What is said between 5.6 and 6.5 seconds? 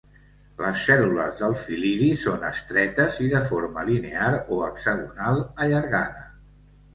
allargada.